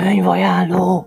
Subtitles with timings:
[0.00, 1.06] Könyvajánló!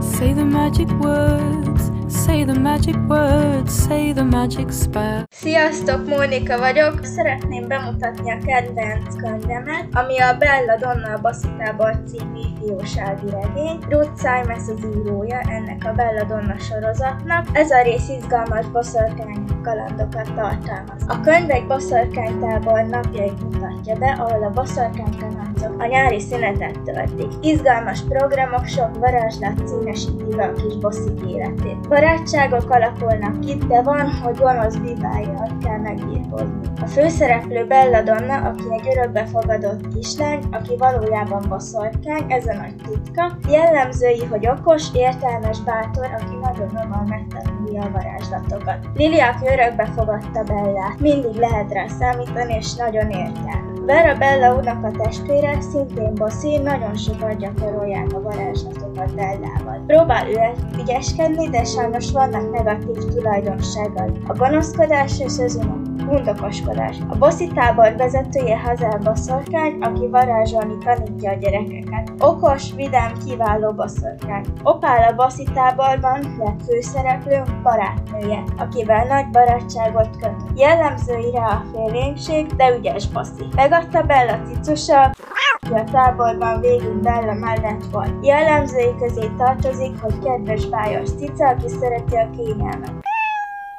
[0.00, 5.24] Say the magic words, say the magic words, say the magic spell.
[5.30, 7.04] Sziasztok, Mónika vagyok.
[7.04, 13.78] Szeretném bemutatni a kedvenc könyvemet, ami a Bella Donna a Baszitából című ifjúsági regény.
[13.88, 17.46] Ruth Simes az írója ennek a Bella Donna sorozatnak.
[17.52, 21.04] Ez a rész izgalmas boszorkány kalandokat tartalmaz.
[21.06, 27.32] A könyv egy boszorkánytábor napjait mutatja be, ahol a boszorkány tanácsok a nyári szünetet töltik.
[27.40, 31.88] Izgalmas programok, sok varázslat színesíti a kis bosszik életét.
[31.88, 36.60] Barátságok alakulnak ki, de van, hogy gonosz bibájjal kell megbírkozni.
[36.82, 43.38] A főszereplő Bella Donna, aki egy örökbefogadott kislány, aki valójában boszorkány, ez a nagy titka.
[43.48, 48.78] Jellemzői, hogy okos, értelmes, bátor, aki nagyon amal megtanulja a varázslatokat.
[48.94, 51.00] Lili, aki örökbe fogadta Bellát.
[51.00, 53.74] Mindig lehet rá számítani, és nagyon értelmes.
[53.86, 59.84] Vera Bella unoka testvére, szintén bosszír, nagyon sokat gyakorolják a varázslatokat Bellával.
[59.86, 60.38] Próbál ő
[60.80, 64.10] ügyeskedni, de sajnos vannak negatív tulajdonságai.
[64.26, 66.96] A gonoszkodás és az unok Undokoskodás.
[67.08, 72.12] A boszi tábor vezetője Hazel boszorkány, aki varázsolni tanítja a gyerekeket.
[72.18, 74.44] Okos, vidám, kiváló boszorkány.
[74.62, 80.58] Opál a boszi táborban lett főszereplő barátnője, akivel nagy barátságot köt.
[80.58, 83.44] Jellemzői rá a félénkség, de ügyes boszi.
[83.54, 85.10] Megadta Bella cicusa,
[85.72, 88.26] a táborban végig Bella mellett volt.
[88.26, 92.92] Jellemzői közé tartozik, hogy kedves bájos cica, aki szereti a kényelmet.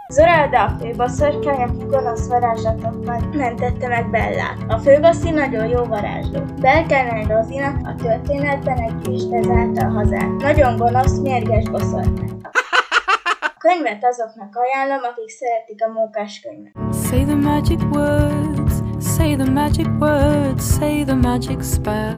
[0.07, 4.57] Zorelda a főboszorkány, aki gonosz varázslatokkal mentette meg Bellát.
[4.67, 6.39] A főboszi nagyon jó varázsló.
[6.61, 10.35] Belkenen Rozina a történetben egy kis bezárta a hazát.
[10.37, 12.39] Nagyon gonosz, mérges boszorkány.
[13.41, 16.73] A könyvet azoknak ajánlom, akik szeretik a mókás könyvet.
[17.09, 18.73] Say the magic words,
[19.15, 22.13] say the magic words, say the magic spell.